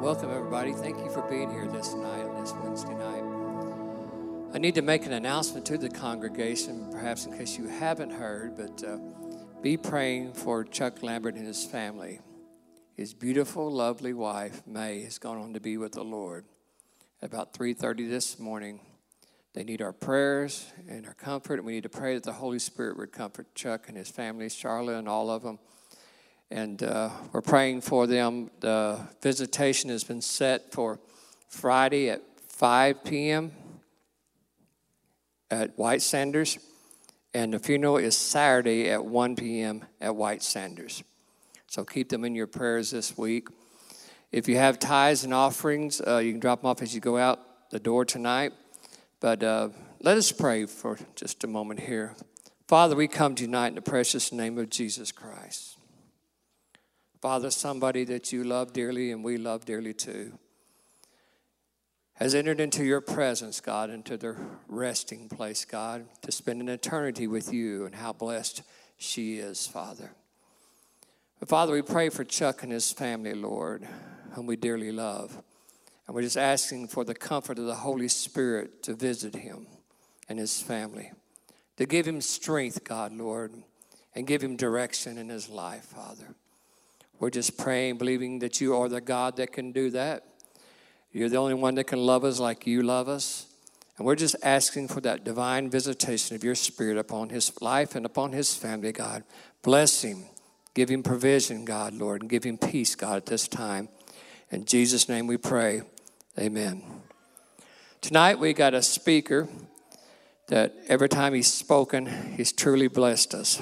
[0.00, 0.72] Welcome, everybody.
[0.72, 3.22] Thank you for being here this night, this Wednesday night.
[4.54, 8.56] I need to make an announcement to the congregation, perhaps in case you haven't heard,
[8.56, 8.96] but uh,
[9.60, 12.20] be praying for Chuck Lambert and his family.
[12.94, 16.46] His beautiful, lovely wife, May, has gone on to be with the Lord.
[17.20, 18.80] At about 3.30 this morning,
[19.52, 22.58] they need our prayers and our comfort, and we need to pray that the Holy
[22.58, 25.58] Spirit would comfort Chuck and his family, Charlotte and all of them.
[26.50, 28.50] And uh, we're praying for them.
[28.60, 30.98] The visitation has been set for
[31.48, 33.52] Friday at 5 p.m.
[35.50, 36.58] at White Sanders,
[37.32, 39.84] and the funeral is Saturday at 1 p.m.
[40.00, 41.04] at White Sanders.
[41.68, 43.48] So keep them in your prayers this week.
[44.32, 47.16] If you have tithes and offerings, uh, you can drop them off as you go
[47.16, 47.40] out
[47.70, 48.52] the door tonight.
[49.20, 49.68] But uh,
[50.02, 52.16] let us pray for just a moment here.
[52.66, 55.69] Father, we come to tonight in the precious name of Jesus Christ.
[57.20, 60.38] Father, somebody that you love dearly and we love dearly too,
[62.14, 67.26] has entered into your presence, God, into their resting place, God, to spend an eternity
[67.26, 68.62] with you and how blessed
[68.96, 70.12] she is, Father.
[71.38, 73.86] But Father, we pray for Chuck and his family, Lord,
[74.32, 75.42] whom we dearly love.
[76.06, 79.66] And we're just asking for the comfort of the Holy Spirit to visit him
[80.28, 81.12] and his family,
[81.76, 83.54] to give him strength, God, Lord,
[84.14, 86.34] and give him direction in his life, Father.
[87.20, 90.24] We're just praying, believing that you are the God that can do that.
[91.12, 93.46] You're the only one that can love us like you love us.
[93.98, 98.06] And we're just asking for that divine visitation of your spirit upon his life and
[98.06, 99.22] upon his family, God.
[99.62, 100.24] Bless him.
[100.72, 103.90] Give him provision, God, Lord, and give him peace, God, at this time.
[104.50, 105.82] In Jesus' name we pray.
[106.38, 106.82] Amen.
[108.00, 109.46] Tonight we got a speaker
[110.46, 113.58] that every time he's spoken, he's truly blessed us.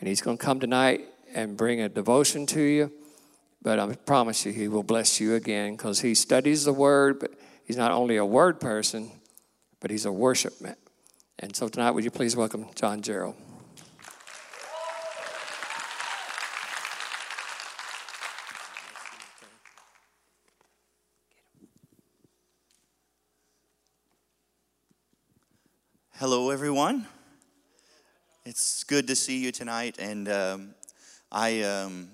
[0.00, 2.92] And he's going to come tonight and bring a devotion to you.
[3.62, 7.32] But I promise you, he will bless you again because he studies the word, but
[7.64, 9.10] he's not only a word person,
[9.80, 10.76] but he's a worshipman.
[11.38, 13.36] And so tonight, would you please welcome John Gerald?
[26.16, 27.06] Hello, everyone.
[28.44, 30.74] It's good to see you tonight, and um,
[31.36, 32.10] I, um,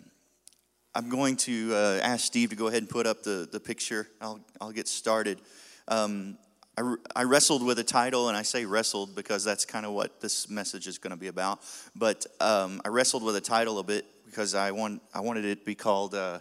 [0.95, 4.09] I'm going to uh, ask Steve to go ahead and put up the, the picture.
[4.19, 5.43] I'll, I'll get started.
[5.89, 6.39] Um,
[6.79, 10.23] I, I wrestled with a title, and I say wrestled because that's kind of what
[10.23, 11.61] this message is going to be about.
[11.95, 15.59] But um, I wrestled with a title a bit because I, want, I wanted it
[15.59, 16.39] to be called uh,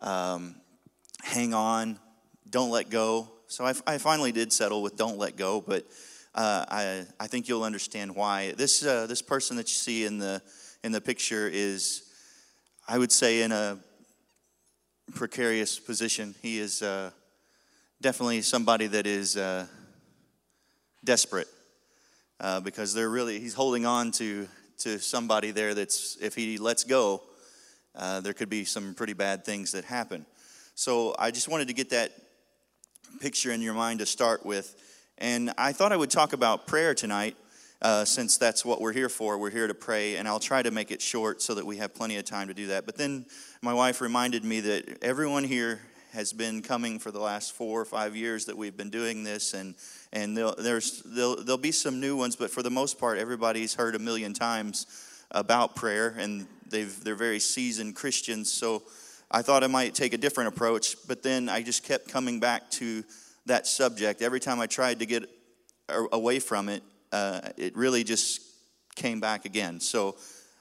[0.00, 0.56] um,
[1.22, 1.96] Hang On,
[2.50, 3.30] Don't Let Go.
[3.46, 5.86] So I, I, finally did settle with Don't Let Go, but
[6.34, 8.50] uh, I, I think you'll understand why.
[8.56, 10.42] This, uh, this person that you see in the
[10.82, 12.02] in the picture is,
[12.88, 13.78] I would say, in a
[15.14, 16.34] precarious position.
[16.40, 17.10] He is uh,
[18.00, 19.66] definitely somebody that is uh,
[21.04, 21.48] desperate
[22.40, 24.48] uh, because they're really, he's holding on to,
[24.78, 27.22] to somebody there that's, if he lets go,
[27.94, 30.24] uh, there could be some pretty bad things that happen.
[30.74, 32.12] So I just wanted to get that
[33.20, 34.74] picture in your mind to start with.
[35.18, 37.36] And I thought I would talk about prayer tonight
[37.82, 39.38] uh, since that's what we're here for.
[39.38, 41.94] We're here to pray, and I'll try to make it short so that we have
[41.94, 42.86] plenty of time to do that.
[42.86, 43.26] But then
[43.62, 45.80] my wife reminded me that everyone here
[46.12, 49.54] has been coming for the last four or five years that we've been doing this,
[49.54, 49.74] and
[50.12, 53.94] and there's there'll, there'll be some new ones, but for the most part, everybody's heard
[53.94, 54.86] a million times
[55.30, 58.52] about prayer, and they've they're very seasoned Christians.
[58.52, 58.82] So
[59.30, 62.70] I thought I might take a different approach, but then I just kept coming back
[62.72, 63.04] to
[63.46, 65.24] that subject every time I tried to get
[66.12, 68.42] away from it uh, it really just
[68.96, 69.80] came back again.
[69.80, 70.16] So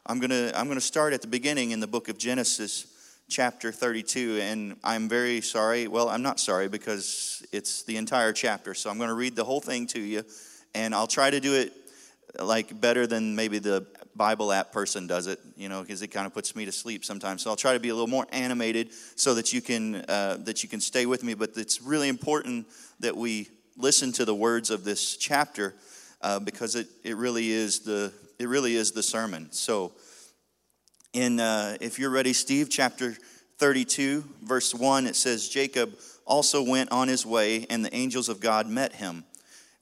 [0.05, 2.87] I'm gonna I'm gonna start at the beginning in the book of Genesis,
[3.29, 5.87] chapter 32, and I'm very sorry.
[5.87, 8.73] Well, I'm not sorry because it's the entire chapter.
[8.73, 10.23] So I'm gonna read the whole thing to you,
[10.73, 11.73] and I'll try to do it
[12.39, 13.85] like better than maybe the
[14.15, 17.05] Bible app person does it, you know, because it kind of puts me to sleep
[17.05, 17.41] sometimes.
[17.43, 20.63] So I'll try to be a little more animated so that you can uh, that
[20.63, 21.33] you can stay with me.
[21.33, 22.67] But it's really important
[22.99, 25.73] that we listen to the words of this chapter
[26.21, 29.51] uh, because it, it really is the it really is the sermon.
[29.51, 29.91] So,
[31.13, 33.15] in uh, if you're ready, Steve, chapter
[33.57, 35.93] 32, verse 1, it says, Jacob
[36.25, 39.25] also went on his way, and the angels of God met him.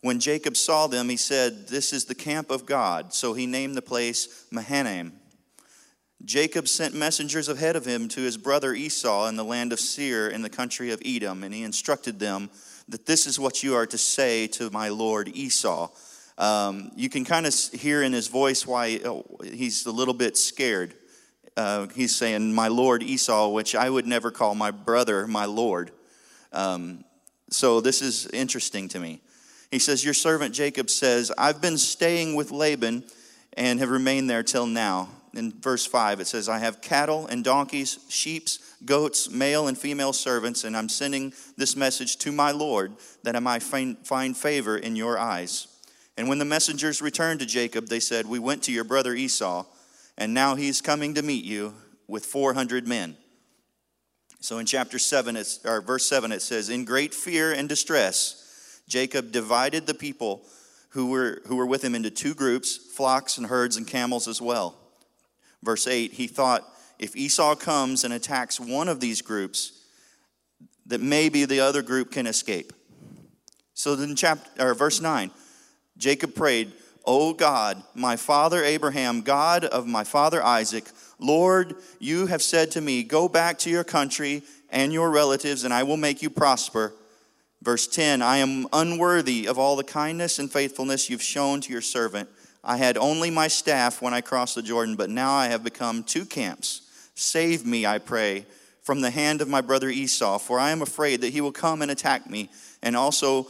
[0.01, 3.13] When Jacob saw them, he said, This is the camp of God.
[3.13, 5.13] So he named the place Mahanaim.
[6.25, 10.27] Jacob sent messengers ahead of him to his brother Esau in the land of Seir
[10.27, 12.49] in the country of Edom, and he instructed them
[12.89, 15.89] that this is what you are to say to my lord Esau.
[16.37, 20.37] Um, you can kind of hear in his voice why oh, he's a little bit
[20.37, 20.93] scared.
[21.55, 25.91] uh, he's saying, My Lord Esau, which I would never call my brother my Lord.
[26.53, 27.03] Um,
[27.49, 29.21] so this is interesting to me.
[29.71, 33.03] He says, Your servant Jacob says, I've been staying with Laban
[33.53, 35.09] and have remained there till now.
[35.33, 38.47] In verse 5, it says, I have cattle and donkeys, sheep,
[38.85, 42.93] goats, male and female servants, and I'm sending this message to my Lord
[43.23, 45.67] that I might find favor in your eyes.
[46.17, 49.65] And when the messengers returned to Jacob, they said, We went to your brother Esau,
[50.17, 51.75] and now he's coming to meet you
[52.07, 53.15] with 400 men.
[54.39, 58.81] So in chapter 7, it's, or verse 7, it says, In great fear and distress,
[58.87, 60.43] Jacob divided the people
[60.89, 64.41] who were, who were with him into two groups, flocks and herds and camels as
[64.41, 64.75] well.
[65.61, 66.63] Verse 8, he thought,
[66.97, 69.83] if Esau comes and attacks one of these groups,
[70.87, 72.73] that maybe the other group can escape.
[73.73, 75.29] So then chapter or verse 9,
[75.97, 76.71] Jacob prayed,
[77.05, 80.85] O God, my father Abraham, God of my father Isaac,
[81.19, 85.73] Lord, you have said to me, Go back to your country and your relatives, and
[85.73, 86.94] I will make you prosper.
[87.61, 91.81] Verse 10 I am unworthy of all the kindness and faithfulness you've shown to your
[91.81, 92.29] servant.
[92.63, 96.03] I had only my staff when I crossed the Jordan, but now I have become
[96.03, 96.81] two camps.
[97.15, 98.45] Save me, I pray,
[98.83, 101.81] from the hand of my brother Esau, for I am afraid that he will come
[101.81, 102.49] and attack me,
[102.83, 103.47] and also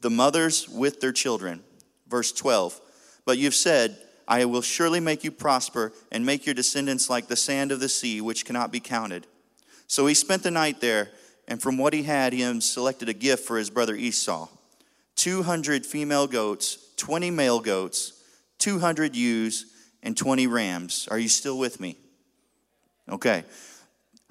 [0.00, 1.62] the mothers with their children.
[2.08, 2.80] Verse 12
[3.24, 3.96] But you've said,
[4.26, 7.88] I will surely make you prosper and make your descendants like the sand of the
[7.88, 9.26] sea, which cannot be counted.
[9.86, 11.10] So he spent the night there,
[11.46, 14.48] and from what he had, he selected a gift for his brother Esau
[15.16, 18.20] 200 female goats, 20 male goats,
[18.58, 19.66] 200 ewes,
[20.02, 21.08] and 20 rams.
[21.10, 21.96] Are you still with me?
[23.08, 23.44] Okay.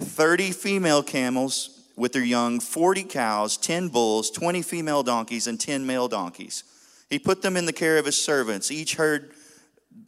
[0.01, 5.85] 30 female camels with their young, 40 cows, 10 bulls, 20 female donkeys, and 10
[5.85, 6.63] male donkeys.
[7.13, 9.33] He put them in the care of his servants, each herd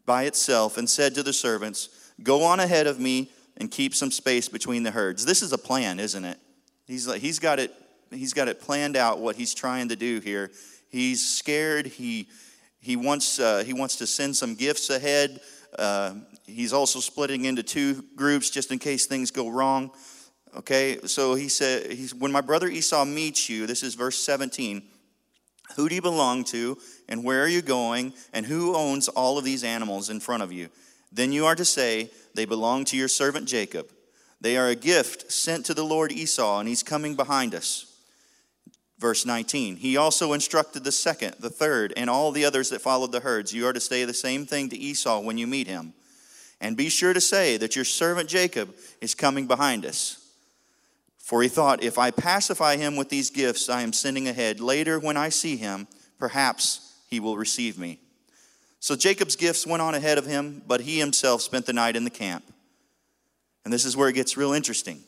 [0.08, 4.10] by itself, and said to the servants, Go on ahead of me and keep some
[4.10, 5.24] space between the herds.
[5.24, 6.40] This is a plan, isn't it?
[6.88, 7.72] He's, like, he's, got it
[8.10, 10.50] he's got it planned out what he's trying to do here.
[10.90, 11.86] He's scared.
[11.86, 12.28] He,
[12.80, 15.42] he, wants, uh, he wants to send some gifts ahead.
[15.78, 16.16] Uh,
[16.48, 19.92] he's also splitting into two groups just in case things go wrong.
[20.58, 24.82] Okay, so he said, he's, When my brother Esau meets you, this is verse 17,
[25.76, 26.78] who do you belong to,
[27.10, 30.52] and where are you going, and who owns all of these animals in front of
[30.52, 30.70] you?
[31.12, 33.90] Then you are to say, They belong to your servant Jacob.
[34.42, 37.92] They are a gift sent to the Lord Esau, and he's coming behind us.
[39.00, 43.12] Verse 19, he also instructed the second, the third, and all the others that followed
[43.12, 43.54] the herds.
[43.54, 45.94] You are to say the same thing to Esau when you meet him.
[46.62, 50.25] And be sure to say that your servant Jacob is coming behind us.
[51.26, 55.00] For he thought, if I pacify him with these gifts I am sending ahead, later
[55.00, 55.88] when I see him,
[56.20, 57.98] perhaps he will receive me.
[58.80, 62.04] So Jacob's gifts went on ahead of him, but he himself spent the night in
[62.04, 62.46] the camp.
[63.64, 65.02] And this is where it gets real interesting,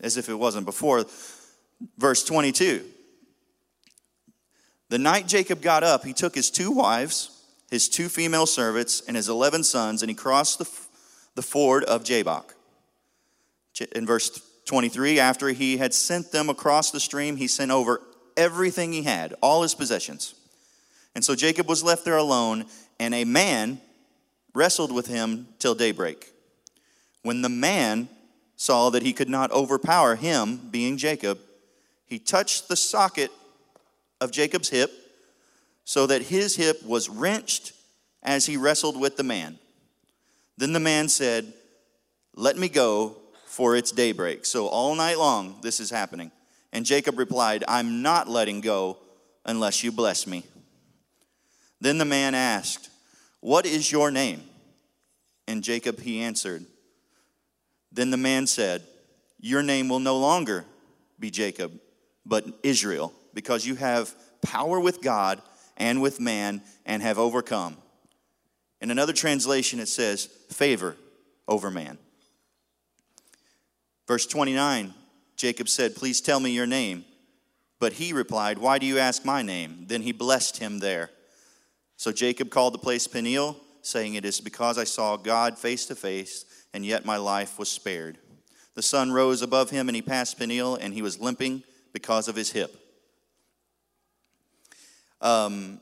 [0.00, 1.04] as if it wasn't before.
[1.96, 2.84] Verse 22
[4.88, 9.16] the night Jacob got up, he took his two wives, his two female servants, and
[9.16, 10.68] his 11 sons, and he crossed the,
[11.36, 12.54] the ford of Jabbok.
[13.94, 18.02] In verse 23, after he had sent them across the stream, he sent over
[18.36, 20.34] everything he had, all his possessions.
[21.14, 22.66] And so Jacob was left there alone,
[23.00, 23.80] and a man
[24.54, 26.32] wrestled with him till daybreak.
[27.22, 28.08] When the man
[28.56, 31.38] saw that he could not overpower him, being Jacob,
[32.06, 33.30] he touched the socket
[34.20, 34.90] of Jacob's hip,
[35.84, 37.72] so that his hip was wrenched
[38.22, 39.58] as he wrestled with the man.
[40.58, 41.52] Then the man said,
[42.34, 43.16] Let me go,
[43.56, 44.44] for it's daybreak.
[44.44, 46.30] So all night long, this is happening.
[46.74, 48.98] And Jacob replied, I'm not letting go
[49.46, 50.44] unless you bless me.
[51.80, 52.90] Then the man asked,
[53.40, 54.42] What is your name?
[55.48, 56.66] And Jacob, he answered.
[57.90, 58.82] Then the man said,
[59.40, 60.66] Your name will no longer
[61.18, 61.72] be Jacob,
[62.26, 65.40] but Israel because you have power with God
[65.78, 67.78] and with man and have overcome.
[68.82, 70.94] In another translation, it says, favor
[71.48, 71.96] over man.
[74.06, 74.94] Verse 29,
[75.36, 77.04] Jacob said, Please tell me your name.
[77.78, 79.84] But he replied, Why do you ask my name?
[79.88, 81.10] Then he blessed him there.
[81.96, 85.94] So Jacob called the place Peniel, saying, It is because I saw God face to
[85.94, 88.18] face, and yet my life was spared.
[88.74, 92.36] The sun rose above him, and he passed Peniel, and he was limping because of
[92.36, 92.76] his hip.
[95.20, 95.80] Um,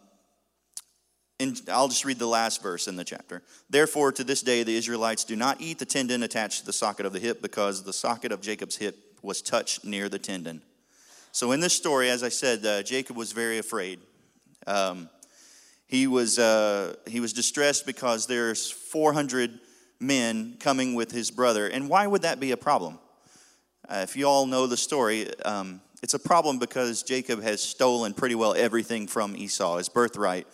[1.40, 3.42] and I'll just read the last verse in the chapter.
[3.68, 7.06] Therefore, to this day, the Israelites do not eat the tendon attached to the socket
[7.06, 10.62] of the hip because the socket of Jacob's hip was touched near the tendon.
[11.32, 13.98] So, in this story, as I said, uh, Jacob was very afraid.
[14.66, 15.08] Um,
[15.86, 19.58] he, was, uh, he was distressed because there's 400
[19.98, 21.66] men coming with his brother.
[21.66, 23.00] And why would that be a problem?
[23.88, 28.14] Uh, if you all know the story, um, it's a problem because Jacob has stolen
[28.14, 30.46] pretty well everything from Esau, his birthright.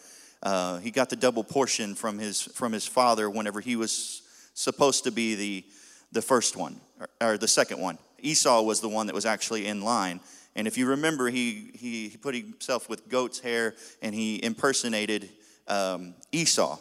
[0.43, 4.23] Uh, he got the double portion from his, from his father whenever he was
[4.55, 5.65] supposed to be the,
[6.13, 7.99] the first one, or, or the second one.
[8.21, 10.21] Esau was the one that was actually in line.
[10.57, 15.29] And if you remember, he, he, he put himself with goat's hair and he impersonated
[15.69, 16.79] um, Esau.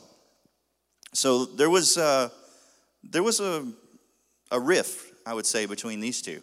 [1.14, 2.30] So there was, uh,
[3.04, 3.66] there was a,
[4.52, 6.42] a rift, I would say, between these two.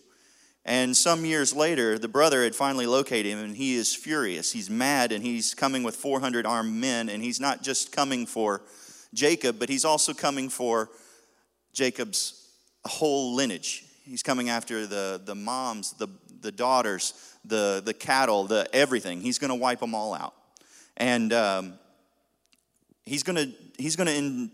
[0.68, 4.50] And some years later, the brother had finally located him, and he is furious.
[4.50, 8.62] He's mad, and he's coming with 400 armed men, and he's not just coming for
[9.14, 10.90] Jacob, but he's also coming for
[11.72, 12.50] Jacob's
[12.84, 13.84] whole lineage.
[14.02, 16.08] He's coming after the, the moms, the,
[16.40, 19.20] the daughters, the, the cattle, the everything.
[19.20, 20.34] He's going to wipe them all out.
[20.96, 21.74] And um,
[23.04, 24.50] he's going to he's to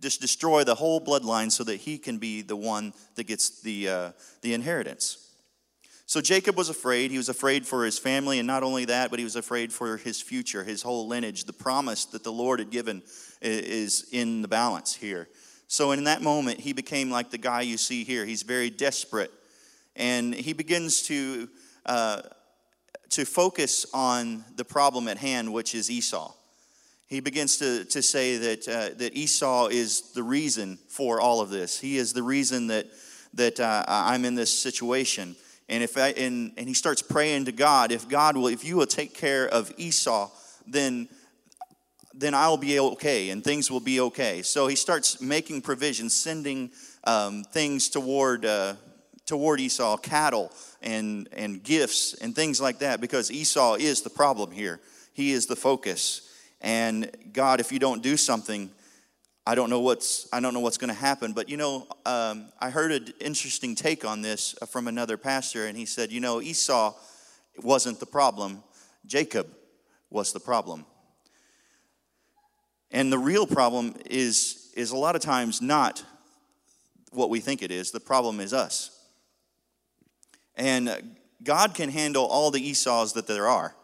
[0.00, 3.88] just destroy the whole bloodline so that he can be the one that gets the,
[3.88, 5.25] uh, the inheritance.
[6.08, 7.10] So Jacob was afraid.
[7.10, 9.96] He was afraid for his family, and not only that, but he was afraid for
[9.96, 11.44] his future, his whole lineage.
[11.44, 13.02] The promise that the Lord had given
[13.42, 15.28] is in the balance here.
[15.66, 18.24] So in that moment, he became like the guy you see here.
[18.24, 19.32] He's very desperate,
[19.96, 21.48] and he begins to
[21.86, 22.22] uh,
[23.10, 26.32] to focus on the problem at hand, which is Esau.
[27.08, 31.50] He begins to, to say that, uh, that Esau is the reason for all of
[31.50, 31.78] this.
[31.78, 32.86] He is the reason that,
[33.34, 35.36] that uh, I'm in this situation.
[35.68, 38.76] And if I, and, and he starts praying to God, if God will, if you
[38.76, 40.30] will take care of Esau,
[40.66, 41.08] then
[42.18, 44.40] then I'll be okay and things will be okay.
[44.40, 46.70] So he starts making provisions, sending
[47.04, 48.74] um, things toward uh,
[49.26, 50.50] toward Esau, cattle
[50.82, 54.80] and and gifts and things like that, because Esau is the problem here.
[55.12, 56.22] He is the focus.
[56.60, 58.70] And God, if you don't do something,
[59.48, 61.32] I don't know what's I don't know what's going to happen.
[61.32, 65.78] But you know, um, I heard an interesting take on this from another pastor, and
[65.78, 66.94] he said, you know, Esau
[67.62, 68.64] wasn't the problem;
[69.06, 69.48] Jacob
[70.10, 70.84] was the problem.
[72.90, 76.04] And the real problem is is a lot of times not
[77.12, 77.92] what we think it is.
[77.92, 78.90] The problem is us.
[80.56, 83.74] And God can handle all the Esau's that there are.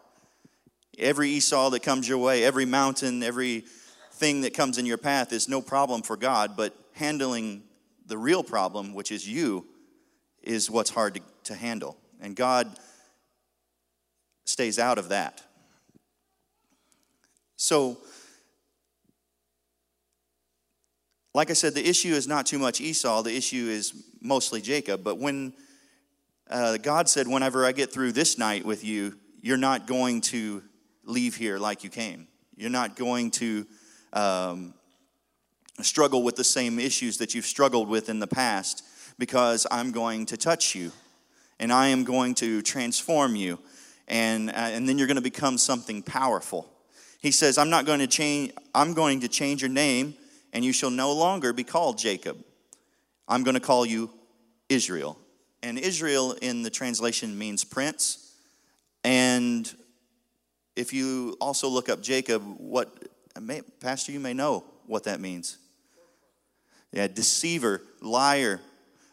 [0.97, 3.65] Every Esau that comes your way, every mountain, every
[4.13, 7.63] thing that comes in your path is no problem for God, but handling
[8.05, 9.65] the real problem, which is you,
[10.41, 11.97] is what's hard to, to handle.
[12.21, 12.77] And God
[14.45, 15.41] stays out of that.
[17.55, 17.97] So,
[21.33, 25.03] like I said, the issue is not too much Esau, the issue is mostly Jacob.
[25.03, 25.53] But when
[26.49, 30.61] uh, God said, Whenever I get through this night with you, you're not going to
[31.03, 32.27] leave here like you came.
[32.55, 33.65] You're not going to
[34.13, 34.73] um,
[35.81, 38.83] struggle with the same issues that you've struggled with in the past
[39.17, 40.91] because I'm going to touch you
[41.59, 43.59] and I am going to transform you
[44.07, 46.69] and, uh, and then you're going to become something powerful.
[47.19, 50.15] He says, I'm not going to change, I'm going to change your name
[50.51, 52.37] and you shall no longer be called Jacob.
[53.27, 54.11] I'm going to call you
[54.69, 55.17] Israel.
[55.63, 58.35] And Israel in the translation means prince.
[59.03, 59.71] And
[60.75, 63.07] if you also look up Jacob, what
[63.39, 65.57] may, Pastor, you may know what that means.
[66.91, 68.61] Yeah, deceiver, liar,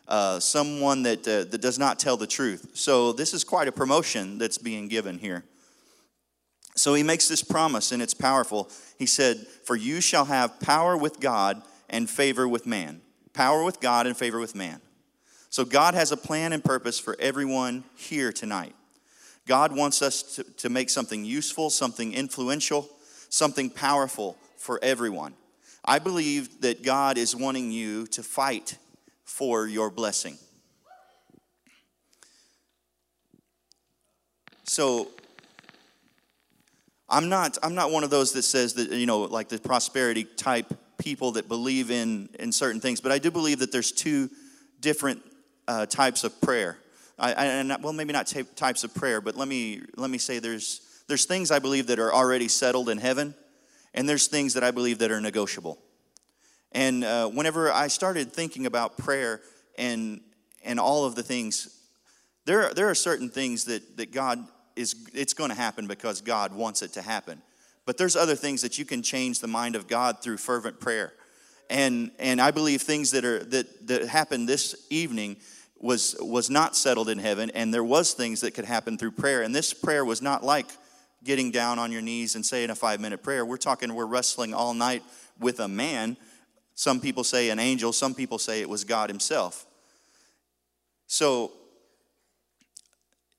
[0.06, 2.72] uh, someone that, uh, that does not tell the truth.
[2.74, 5.44] So this is quite a promotion that's being given here.
[6.74, 8.70] So he makes this promise, and it's powerful.
[8.98, 13.00] He said, For you shall have power with God and favor with man.
[13.32, 14.80] Power with God and favor with man.
[15.48, 18.74] So God has a plan and purpose for everyone here tonight.
[19.46, 22.88] God wants us to, to make something useful, something influential,
[23.30, 25.32] something powerful for everyone.
[25.84, 28.76] I believe that God is wanting you to fight
[29.24, 30.36] for your blessing.
[34.64, 35.08] So
[37.08, 40.24] I'm not I'm not one of those that says that you know like the prosperity
[40.24, 44.30] type people that believe in in certain things, but I do believe that there's two
[44.80, 45.22] different
[45.66, 46.78] uh, types of prayer.
[47.18, 50.38] I, and well, maybe not t- types of prayer, but let me let me say
[50.38, 53.34] there's there's things I believe that are already settled in heaven,
[53.94, 55.76] and there's things that I believe that are negotiable.
[56.70, 59.40] And uh, whenever I started thinking about prayer
[59.76, 60.20] and
[60.64, 61.80] and all of the things,
[62.44, 66.54] there there are certain things that that God is it's going to happen because God
[66.54, 67.42] wants it to happen.
[67.86, 71.12] But there's other things that you can change the mind of God through fervent prayer.
[71.68, 75.38] And and I believe things that are that that happened this evening
[75.80, 79.42] was was not settled in heaven and there was things that could happen through prayer
[79.42, 80.66] and this prayer was not like
[81.24, 84.54] getting down on your knees and saying a 5 minute prayer we're talking we're wrestling
[84.54, 85.02] all night
[85.38, 86.16] with a man
[86.80, 89.66] Some people say an angel, some people say it was God Himself.
[91.06, 91.52] So,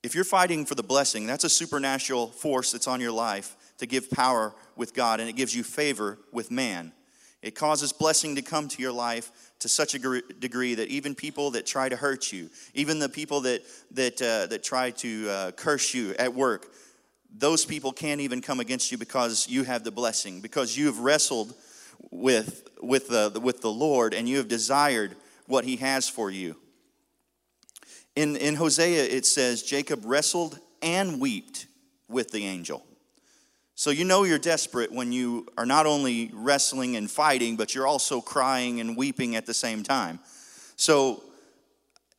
[0.04, 3.88] if you're fighting for the blessing, that's a supernatural force that's on your life to
[3.88, 6.92] give power with God, and it gives you favor with man.
[7.42, 11.50] It causes blessing to come to your life to such a degree that even people
[11.52, 15.52] that try to hurt you, even the people that that uh, that try to uh,
[15.54, 16.72] curse you at work,
[17.36, 21.00] those people can't even come against you because you have the blessing, because you have
[21.00, 21.54] wrestled
[22.10, 25.16] with with the with the Lord and you have desired
[25.48, 26.56] what He has for you.
[28.16, 31.68] In in Hosea it says Jacob wrestled and wept
[32.08, 32.84] with the angel.
[33.76, 37.88] So you know you're desperate when you are not only wrestling and fighting, but you're
[37.88, 40.20] also crying and weeping at the same time.
[40.76, 41.24] So,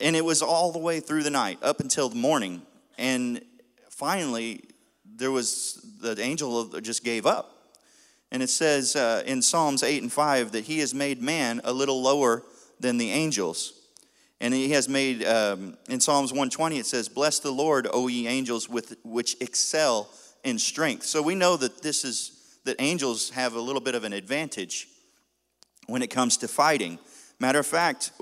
[0.00, 2.62] and it was all the way through the night up until the morning.
[2.98, 3.44] And
[3.90, 4.64] finally,
[5.16, 7.52] there was the angel just gave up.
[8.30, 11.72] And it says uh, in Psalms 8 and 5 that he has made man a
[11.72, 12.42] little lower
[12.80, 13.74] than the angels.
[14.40, 18.26] And he has made, um, in Psalms 120, it says, Bless the Lord, O ye
[18.26, 20.08] angels, with, which excel
[20.42, 21.04] in strength.
[21.04, 24.88] So we know that this is that angels have a little bit of an advantage
[25.86, 26.98] when it comes to fighting.
[27.38, 28.12] Matter of fact,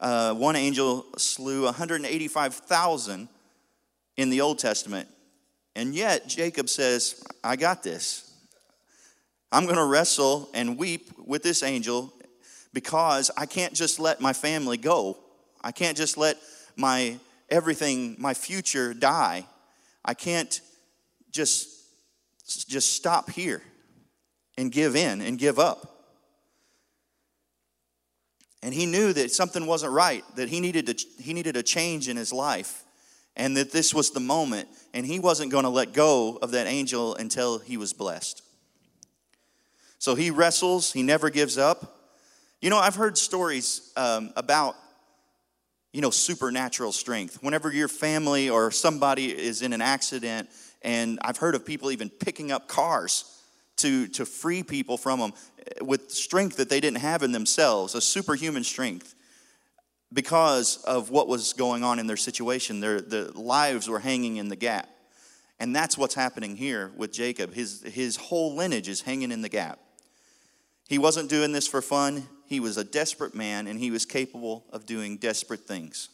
[0.00, 3.28] uh, one angel slew 185,000
[4.16, 5.08] in the Old Testament.
[5.76, 8.32] And yet, Jacob says, I got this.
[9.52, 12.14] I'm going to wrestle and weep with this angel
[12.72, 15.18] because I can't just let my family go.
[15.62, 16.38] I can't just let
[16.76, 17.18] my
[17.50, 19.44] everything, my future die.
[20.02, 20.62] I can't
[21.30, 21.68] just,
[22.46, 23.62] just stop here
[24.56, 26.06] and give in and give up.
[28.62, 32.08] And he knew that something wasn't right, that he needed, to, he needed a change
[32.08, 32.85] in his life,
[33.36, 36.66] and that this was the moment, and he wasn't going to let go of that
[36.66, 38.42] angel until he was blessed.
[39.98, 41.98] So he wrestles, he never gives up.
[42.60, 44.76] You know, I've heard stories um, about,
[45.92, 47.42] you know, supernatural strength.
[47.42, 50.48] Whenever your family or somebody is in an accident
[50.82, 53.42] and I've heard of people even picking up cars
[53.78, 55.32] to, to free people from them
[55.80, 59.15] with strength that they didn't have in themselves, a superhuman strength,
[60.16, 62.80] because of what was going on in their situation.
[62.80, 64.88] Their, their lives were hanging in the gap.
[65.60, 67.52] And that's what's happening here with Jacob.
[67.52, 69.78] His, his whole lineage is hanging in the gap.
[70.88, 72.26] He wasn't doing this for fun.
[72.46, 76.08] He was a desperate man, and he was capable of doing desperate things.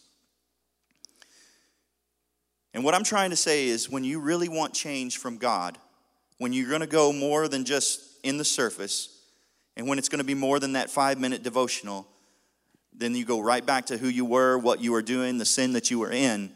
[2.75, 5.79] And what I'm trying to say is when you really want change from God,
[6.39, 9.21] when you're going to go more than just in the surface,
[9.77, 12.09] and when it's going to be more than that five minute devotional,
[12.97, 15.73] then you go right back to who you were, what you were doing, the sin
[15.73, 16.53] that you were in.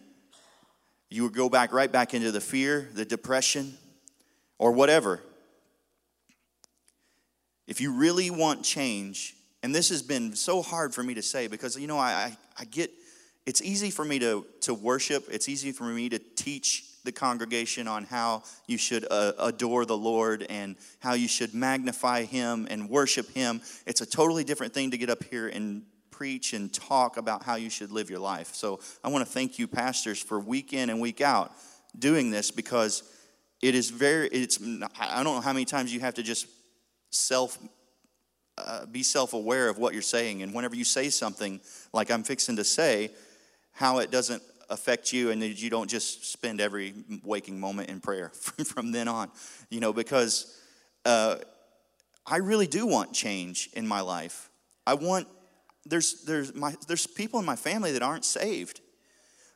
[1.11, 3.75] You would go back right back into the fear, the depression,
[4.59, 5.22] or whatever.
[7.66, 11.49] If you really want change, and this has been so hard for me to say
[11.49, 12.90] because, you know, I, I, get
[13.46, 17.88] it's easy for me to, to worship, it's easy for me to teach the congregation
[17.88, 22.90] on how you should uh, adore the Lord and how you should magnify Him and
[22.90, 23.61] worship Him.
[23.87, 25.83] It's a totally different thing to get up here and
[26.16, 28.55] preach and talk about how you should live your life.
[28.55, 31.52] So I want to thank you, pastors, for week in and week out
[31.98, 33.02] doing this because
[33.61, 34.59] it is very, it's,
[34.98, 36.46] I don't know how many times you have to just
[37.11, 37.59] self
[38.59, 40.42] uh, be self aware of what you're saying.
[40.42, 41.61] And whenever you say something
[41.92, 43.11] like I'm fixing to say,
[43.72, 48.00] how it doesn't affect you and that you don't just spend every waking moment in
[48.00, 49.31] prayer from, from then on.
[49.68, 50.59] You know, because
[51.05, 51.37] uh,
[52.26, 54.48] I really do want change in my life.
[54.87, 55.29] I want,
[55.88, 58.81] there's, there's, my, there's people in my family that aren't saved.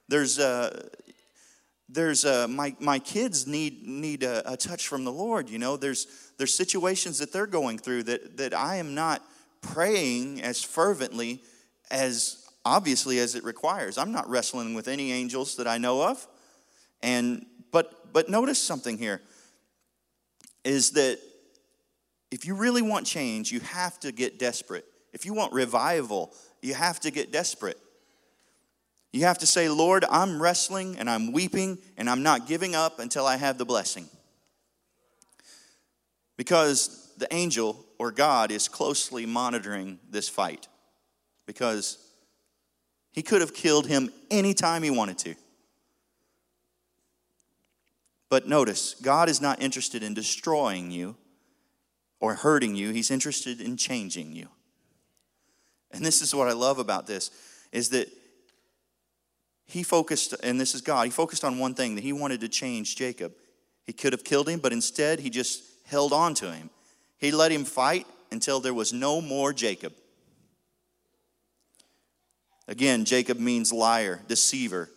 [0.08, 0.88] There's, uh,
[1.88, 5.50] there's uh, my, my kids need, need a, a touch from the Lord.
[5.50, 6.06] You know, there's,
[6.38, 9.22] there's situations that they're going through that, that I am not
[9.60, 11.42] praying as fervently
[11.90, 13.98] as obviously as it requires.
[13.98, 16.26] I'm not wrestling with any angels that I know of.
[17.02, 19.22] And but but notice something here
[20.64, 21.18] is that
[22.30, 24.84] if you really want change, you have to get desperate.
[25.12, 27.78] If you want revival, you have to get desperate.
[29.12, 33.00] You have to say, Lord, I'm wrestling and I'm weeping and I'm not giving up
[33.00, 34.08] until I have the blessing.
[36.36, 40.68] Because the angel or God is closely monitoring this fight.
[41.44, 41.98] Because
[43.12, 45.34] he could have killed him anytime he wanted to.
[48.28, 51.16] But notice, God is not interested in destroying you
[52.20, 52.90] or hurting you.
[52.90, 54.48] He's interested in changing you.
[55.92, 57.30] And this is what I love about this
[57.72, 58.08] is that
[59.66, 62.48] he focused, and this is God, he focused on one thing that he wanted to
[62.48, 63.32] change Jacob.
[63.84, 66.70] He could have killed him, but instead he just held on to him.
[67.18, 69.92] He let him fight until there was no more Jacob.
[72.66, 74.88] Again, Jacob means liar, deceiver.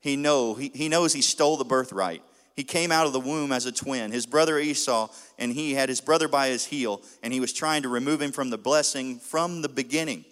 [0.00, 2.22] He, know, he, he knows he stole the birthright.
[2.56, 4.12] He came out of the womb as a twin.
[4.12, 5.08] His brother Esau,
[5.38, 8.32] and he had his brother by his heel, and he was trying to remove him
[8.32, 10.24] from the blessing from the beginning.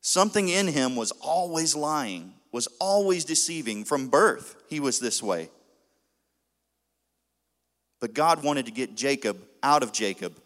[0.00, 3.84] Something in him was always lying, was always deceiving.
[3.84, 5.50] From birth, he was this way.
[8.00, 10.36] But God wanted to get Jacob out of Jacob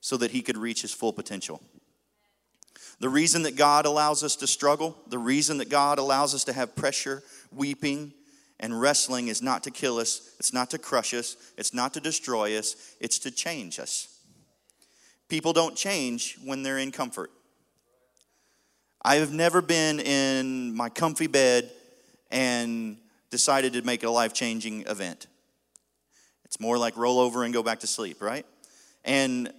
[0.00, 1.62] so that he could reach his full potential.
[3.00, 6.52] The reason that God allows us to struggle, the reason that God allows us to
[6.52, 8.12] have pressure, weeping,
[8.60, 12.00] and wrestling is not to kill us, it's not to crush us, it's not to
[12.00, 14.08] destroy us, it's to change us.
[15.28, 17.30] People don't change when they're in comfort.
[19.02, 21.70] I have never been in my comfy bed
[22.30, 22.96] and
[23.30, 25.26] decided to make a life changing event.
[26.44, 28.46] It's more like roll over and go back to sleep, right?
[29.04, 29.52] And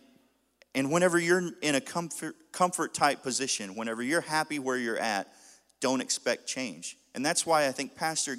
[0.76, 5.28] and whenever you're in a comfort comfort type position, whenever you're happy where you're at,
[5.80, 6.98] don't expect change.
[7.16, 8.36] And that's why I think Pastor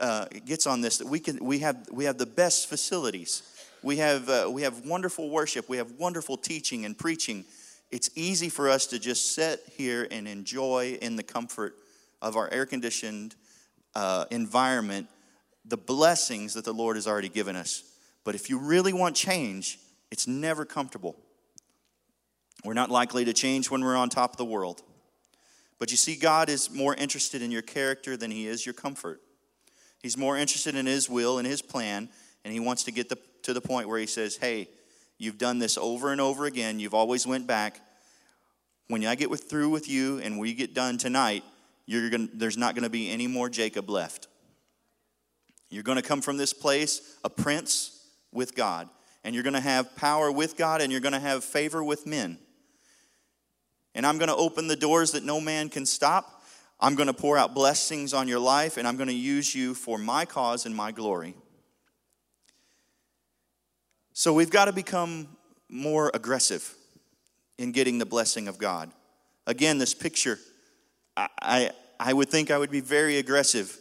[0.00, 3.42] uh, gets on this that we can we have we have the best facilities.
[3.82, 5.68] We have uh, we have wonderful worship.
[5.68, 7.44] We have wonderful teaching and preaching.
[7.90, 11.74] It's easy for us to just sit here and enjoy in the comfort
[12.22, 13.34] of our air conditioned
[13.94, 15.08] uh, environment
[15.64, 17.84] the blessings that the Lord has already given us.
[18.24, 19.78] But if you really want change,
[20.10, 21.16] it's never comfortable.
[22.64, 24.82] We're not likely to change when we're on top of the world.
[25.78, 29.20] But you see, God is more interested in your character than He is your comfort.
[30.02, 32.08] He's more interested in His will and His plan,
[32.44, 34.68] and He wants to get the, to the point where He says, Hey,
[35.18, 36.80] you've done this over and over again.
[36.80, 37.80] You've always went back.
[38.88, 41.44] When I get with, through with you and we get done tonight,
[41.86, 44.26] you're gonna, there's not going to be any more Jacob left.
[45.70, 48.88] You're going to come from this place a prince with God,
[49.22, 52.06] and you're going to have power with God, and you're going to have favor with
[52.06, 52.38] men.
[53.94, 56.39] And I'm going to open the doors that no man can stop.
[56.80, 59.74] I'm going to pour out blessings on your life, and I'm going to use you
[59.74, 61.34] for my cause and my glory.
[64.14, 65.28] So we've got to become
[65.68, 66.74] more aggressive
[67.58, 68.90] in getting the blessing of God.
[69.46, 70.38] Again, this picture,
[71.16, 73.76] I, I, I would think I would be very aggressive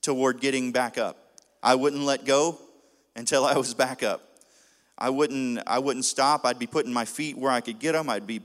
[0.00, 1.16] toward getting back up.
[1.62, 2.58] I wouldn't let go
[3.16, 4.20] until I was back up.
[4.96, 6.44] I wouldn't, I wouldn't stop.
[6.44, 8.08] I'd be putting my feet where I could get them.
[8.08, 8.42] I'd be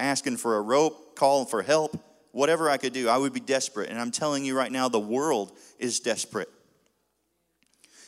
[0.00, 1.96] asking for a rope, calling for help,
[2.32, 3.08] whatever I could do.
[3.08, 3.88] I would be desperate.
[3.90, 6.48] And I'm telling you right now, the world is desperate.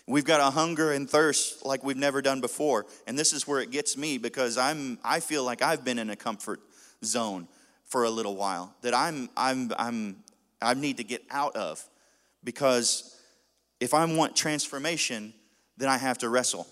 [0.07, 2.85] We've got a hunger and thirst like we've never done before.
[3.07, 6.11] And this is where it gets me because I'm, I feel like I've been in
[6.11, 6.61] a comfort
[7.05, 7.49] zone
[7.87, 10.17] for a little while that I'm, I'm, I'm,
[10.61, 11.83] I need to get out of
[12.43, 13.19] because
[13.81, 15.33] if I want transformation,
[15.77, 16.67] then I have to wrestle.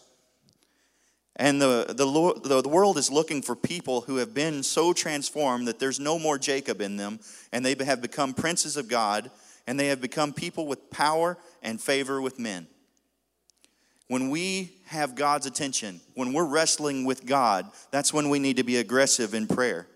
[1.36, 5.78] And the, the, the world is looking for people who have been so transformed that
[5.78, 7.20] there's no more Jacob in them,
[7.52, 9.30] and they have become princes of God,
[9.66, 12.66] and they have become people with power and favor with men.
[14.08, 18.64] When we have God's attention, when we're wrestling with God, that's when we need to
[18.64, 19.86] be aggressive in prayer.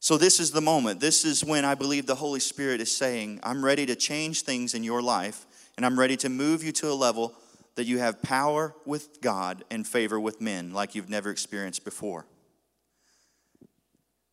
[0.00, 0.98] So, this is the moment.
[0.98, 4.74] This is when I believe the Holy Spirit is saying, I'm ready to change things
[4.74, 7.34] in your life and I'm ready to move you to a level
[7.74, 12.26] that you have power with God and favor with men like you've never experienced before.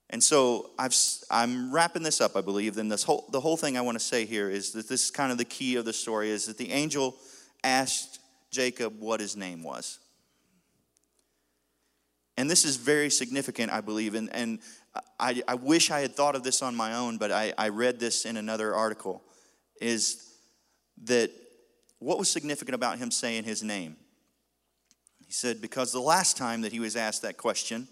[0.09, 0.89] And so i
[1.31, 2.75] am wrapping this up, I believe.
[2.75, 5.11] Then this whole, the whole thing I want to say here is that this is
[5.11, 7.15] kind of the key of the story is that the angel
[7.63, 9.99] asked Jacob what his name was.
[12.37, 14.15] And this is very significant, I believe.
[14.15, 14.59] And, and
[15.19, 17.99] I, I wish I had thought of this on my own, but I, I read
[17.99, 19.21] this in another article.
[19.79, 20.28] Is
[21.05, 21.31] that
[21.99, 23.95] what was significant about him saying his name?
[25.25, 27.87] He said, because the last time that he was asked that question,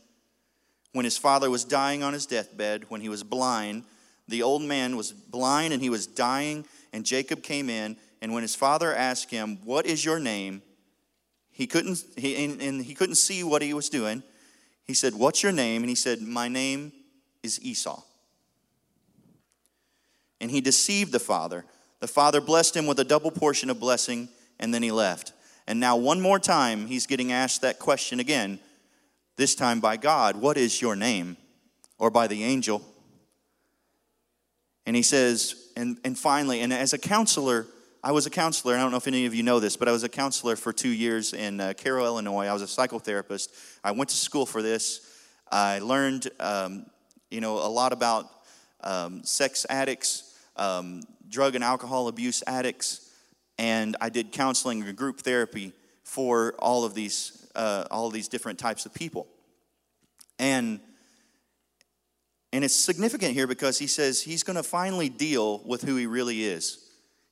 [0.93, 3.83] when his father was dying on his deathbed, when he was blind,
[4.27, 8.41] the old man was blind and he was dying, and Jacob came in, and when
[8.41, 10.61] his father asked him, What is your name?
[11.51, 14.23] He couldn't, he, and, and he couldn't see what he was doing.
[14.85, 15.83] He said, What's your name?
[15.83, 16.91] And he said, My name
[17.43, 18.01] is Esau.
[20.39, 21.65] And he deceived the father.
[21.99, 24.29] The father blessed him with a double portion of blessing,
[24.59, 25.33] and then he left.
[25.67, 28.59] And now, one more time, he's getting asked that question again,
[29.35, 31.37] this time by God What is your name?
[31.99, 32.83] Or by the angel.
[34.85, 37.67] And he says, and, and finally, and as a counselor,
[38.03, 38.75] I was a counselor.
[38.75, 40.71] I don't know if any of you know this, but I was a counselor for
[40.71, 42.45] two years in uh, Cairo, Illinois.
[42.45, 43.49] I was a psychotherapist.
[43.83, 45.01] I went to school for this.
[45.51, 46.85] I learned, um,
[47.29, 48.29] you know, a lot about
[48.81, 50.26] um, sex addicts,
[50.57, 53.11] um, drug and alcohol abuse addicts,
[53.57, 58.27] and I did counseling and group therapy for all of these, uh, all of these
[58.27, 59.27] different types of people.
[60.39, 60.79] And
[62.53, 66.07] And it's significant here because he says he's going to finally deal with who he
[66.07, 66.79] really is.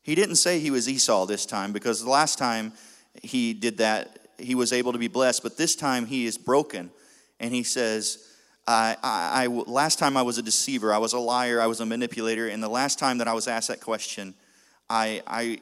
[0.03, 2.73] He didn't say he was Esau this time because the last time
[3.23, 6.91] he did that, he was able to be blessed, but this time he is broken.
[7.39, 8.19] And he says,
[8.67, 11.81] I, I, I, last time I was a deceiver, I was a liar, I was
[11.81, 14.33] a manipulator, and the last time that I was asked that question,
[14.89, 15.59] I, I,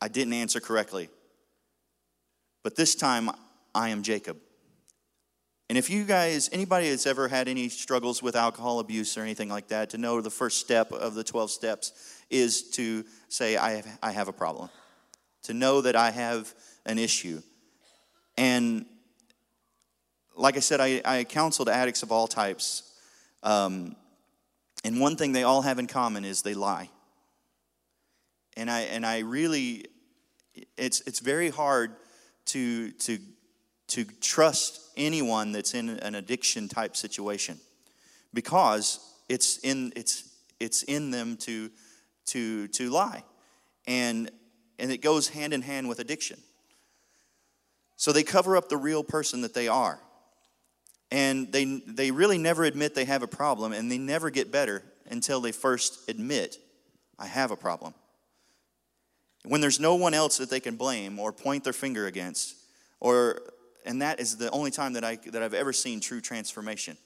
[0.00, 1.08] I didn't answer correctly.
[2.62, 3.30] But this time,
[3.74, 4.36] I am Jacob.
[5.68, 9.48] And if you guys, anybody that's ever had any struggles with alcohol abuse or anything
[9.48, 13.70] like that, to know the first step of the 12 steps is to say, I
[13.72, 14.68] have, I have a problem,
[15.44, 16.52] to know that I have
[16.84, 17.40] an issue.
[18.36, 18.84] And
[20.36, 22.92] like I said, I, I counseled addicts of all types.
[23.42, 23.96] Um,
[24.84, 26.90] and one thing they all have in common is they lie.
[28.56, 29.86] And I, and I really,
[30.76, 31.92] it's, it's very hard
[32.46, 33.18] to, to,
[33.88, 37.58] to trust anyone that's in an addiction type situation
[38.34, 40.28] because it's in, it's,
[40.60, 41.70] it's in them to,
[42.26, 43.24] to, to lie.
[43.86, 44.30] And,
[44.78, 46.38] and it goes hand in hand with addiction.
[47.96, 50.00] So they cover up the real person that they are
[51.12, 54.82] and they, they really never admit they have a problem, and they never get better
[55.10, 56.56] until they first admit,
[57.18, 57.92] I have a problem.
[59.44, 62.56] When there's no one else that they can blame or point their finger against,
[62.98, 63.42] or,
[63.84, 66.96] and that is the only time that, I, that I've ever seen true transformation.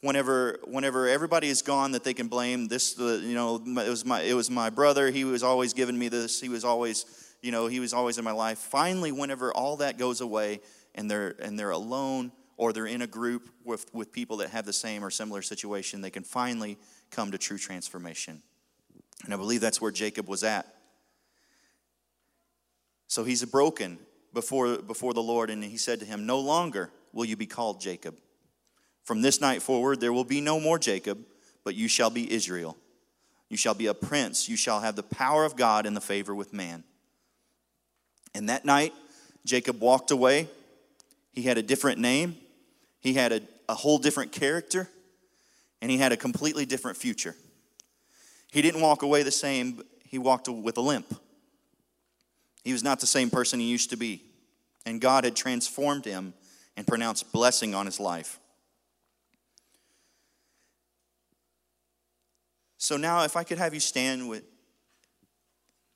[0.00, 4.04] Whenever, whenever everybody is gone that they can blame, this, the, you know, it was,
[4.04, 7.06] my, it was my brother, he was always giving me this, he was always,
[7.42, 8.58] you know, he was always in my life.
[8.58, 10.60] Finally, whenever all that goes away
[10.94, 14.66] and they're, and they're alone, or they're in a group with, with people that have
[14.66, 16.78] the same or similar situation, they can finally
[17.10, 18.42] come to true transformation.
[19.24, 20.66] And I believe that's where Jacob was at.
[23.06, 23.98] So he's broken
[24.32, 27.80] before, before the Lord, and he said to him, No longer will you be called
[27.80, 28.16] Jacob.
[29.04, 31.18] From this night forward, there will be no more Jacob,
[31.62, 32.76] but you shall be Israel.
[33.48, 34.48] You shall be a prince.
[34.48, 36.82] You shall have the power of God and the favor with man.
[38.34, 38.92] And that night,
[39.44, 40.48] Jacob walked away.
[41.32, 42.36] He had a different name.
[43.04, 44.88] He had a, a whole different character,
[45.82, 47.36] and he had a completely different future.
[48.50, 51.14] He didn't walk away the same, he walked with a limp.
[52.64, 54.22] He was not the same person he used to be.
[54.86, 56.32] And God had transformed him
[56.78, 58.40] and pronounced blessing on his life.
[62.78, 64.44] So now, if I could have you stand with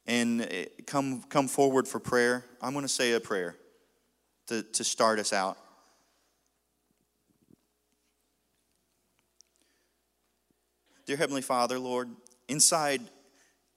[0.07, 3.57] and eh, come, come forward for prayer, I'm going to say a prayer
[4.49, 5.57] to, to start us out.
[11.09, 12.11] Dear Heavenly Father, Lord,
[12.49, 13.01] inside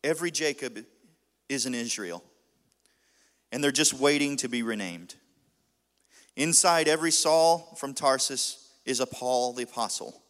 [0.03, 0.77] every Jacob
[1.47, 2.25] is an Israel,
[3.53, 5.15] and they're just waiting to be renamed.
[6.35, 10.21] Inside every Saul from Tarsus is a Paul the Apostle,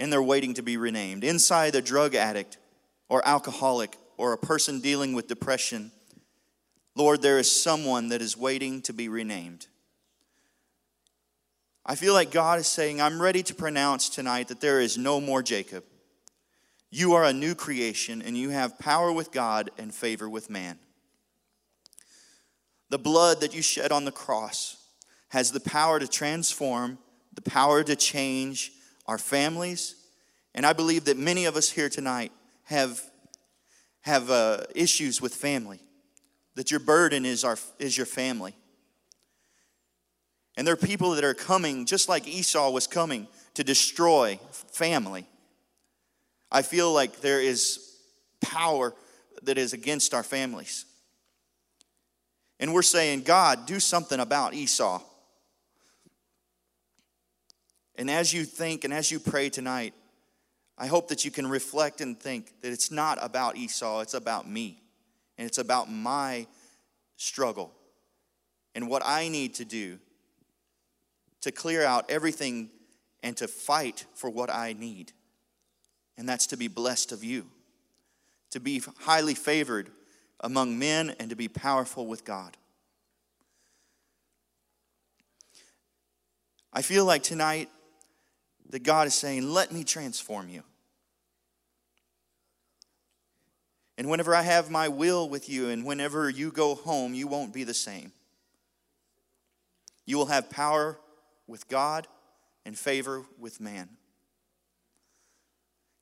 [0.00, 1.22] and they're waiting to be renamed.
[1.22, 2.58] Inside a drug addict
[3.08, 5.92] or alcoholic or a person dealing with depression,
[6.96, 9.68] Lord, there is someone that is waiting to be renamed.
[11.86, 15.20] I feel like God is saying, I'm ready to pronounce tonight that there is no
[15.20, 15.84] more Jacob.
[16.90, 20.78] You are a new creation and you have power with God and favor with man.
[22.88, 24.76] The blood that you shed on the cross
[25.28, 26.98] has the power to transform,
[27.34, 28.72] the power to change
[29.06, 29.96] our families.
[30.54, 32.32] And I believe that many of us here tonight
[32.64, 33.02] have,
[34.02, 35.80] have uh, issues with family,
[36.54, 38.54] that your burden is, our, is your family.
[40.56, 45.26] And there are people that are coming, just like Esau was coming, to destroy family.
[46.50, 47.96] I feel like there is
[48.40, 48.94] power
[49.42, 50.84] that is against our families.
[52.60, 55.02] And we're saying, God, do something about Esau.
[57.96, 59.94] And as you think and as you pray tonight,
[60.76, 64.48] I hope that you can reflect and think that it's not about Esau, it's about
[64.48, 64.80] me.
[65.36, 66.46] And it's about my
[67.16, 67.72] struggle
[68.74, 69.98] and what I need to do
[71.44, 72.70] to clear out everything
[73.22, 75.12] and to fight for what I need.
[76.16, 77.44] And that's to be blessed of you,
[78.50, 79.90] to be highly favored
[80.40, 82.56] among men, and to be powerful with God.
[86.72, 87.68] I feel like tonight
[88.70, 90.62] that God is saying, Let me transform you.
[93.98, 97.52] And whenever I have my will with you, and whenever you go home, you won't
[97.52, 98.12] be the same.
[100.06, 100.98] You will have power
[101.46, 102.06] with God
[102.64, 103.88] and favor with man.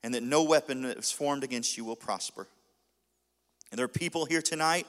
[0.03, 2.47] And that no weapon that is formed against you will prosper.
[3.71, 4.85] And there are people here tonight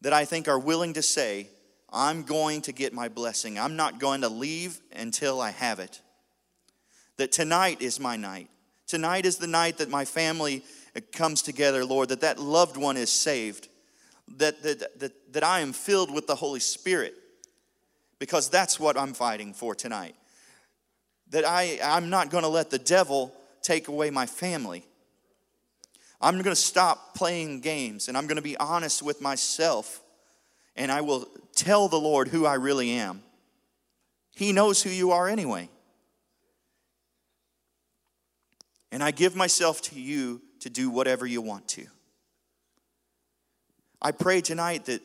[0.00, 1.48] that I think are willing to say,
[1.92, 3.58] I'm going to get my blessing.
[3.58, 6.00] I'm not going to leave until I have it.
[7.16, 8.48] That tonight is my night.
[8.86, 10.64] Tonight is the night that my family
[11.12, 13.68] comes together, Lord, that that loved one is saved,
[14.36, 17.14] that, that, that, that I am filled with the Holy Spirit,
[18.24, 20.16] because that's what I'm fighting for tonight.
[21.28, 24.82] That I, I'm not going to let the devil take away my family.
[26.22, 30.00] I'm going to stop playing games and I'm going to be honest with myself
[30.74, 33.22] and I will tell the Lord who I really am.
[34.34, 35.68] He knows who you are anyway.
[38.90, 41.84] And I give myself to you to do whatever you want to.
[44.00, 45.02] I pray tonight that,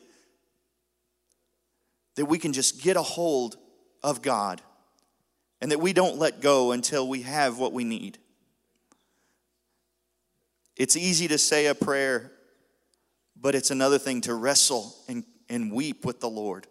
[2.20, 3.56] that we can just get a hold
[4.02, 4.60] of God
[5.62, 8.18] and that we don't let go until we have what we need.
[10.76, 12.30] It's easy to say a prayer,
[13.40, 16.66] but it's another thing to wrestle and, and weep with the Lord.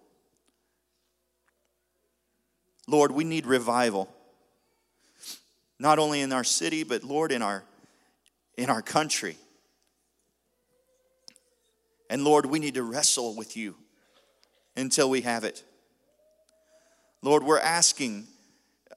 [2.87, 4.07] Lord, we need revival.
[5.79, 7.63] Not only in our city, but Lord, in our,
[8.55, 9.35] in our country.
[12.07, 13.73] And Lord, we need to wrestle with you
[14.79, 15.63] until we have it.
[17.21, 18.27] Lord, we're asking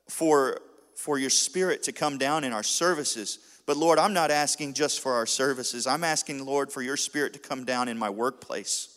[0.08, 0.60] for,
[0.96, 5.00] for your spirit to come down in our services but Lord, I'm not asking just
[5.00, 5.86] for our services.
[5.86, 8.88] I'm asking, Lord, for your spirit to come down in my workplace.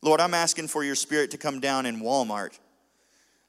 [0.00, 2.58] Lord, I'm asking for your spirit to come down in Walmart.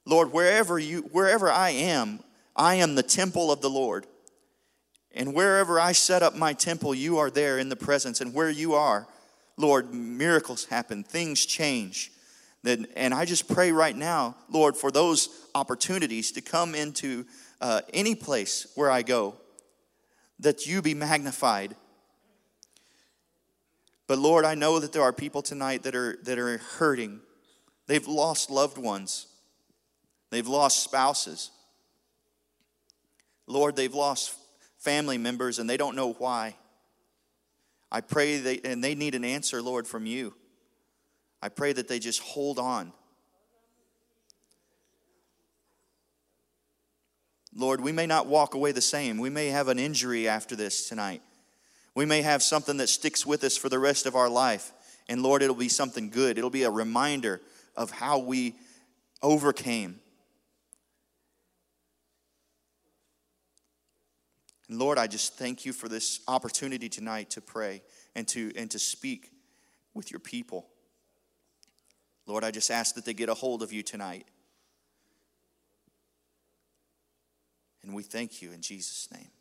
[0.06, 2.22] Lord, wherever you wherever I am,
[2.56, 4.08] I am the temple of the Lord.
[5.14, 8.22] And wherever I set up my temple, you are there in the presence.
[8.22, 9.08] And where you are,
[9.58, 12.12] Lord, miracles happen, things change.
[12.66, 17.26] And I just pray right now, Lord, for those opportunities to come into
[17.62, 19.36] uh, any place where I go
[20.40, 21.76] that you be magnified.
[24.08, 27.20] But Lord, I know that there are people tonight that are, that are hurting.
[27.88, 29.28] They've lost loved ones,
[30.30, 31.52] they've lost spouses.
[33.48, 34.36] Lord, they've lost
[34.78, 36.56] family members and they don't know why.
[37.92, 40.36] I pray they, and they need an answer, Lord, from you.
[41.42, 42.92] I pray that they just hold on.
[47.56, 49.18] Lord, we may not walk away the same.
[49.18, 51.22] We may have an injury after this tonight.
[51.96, 54.72] We may have something that sticks with us for the rest of our life.
[55.08, 56.38] And Lord, it'll be something good.
[56.38, 57.42] It'll be a reminder
[57.76, 58.56] of how we
[59.22, 60.00] overcame.
[64.70, 67.82] And Lord, I just thank you for this opportunity tonight to pray
[68.16, 69.32] and to, and to speak
[69.96, 70.68] with your people.
[72.30, 74.28] Lord, I just ask that they get a hold of you tonight.
[77.82, 79.32] And we thank you in Jesus' name.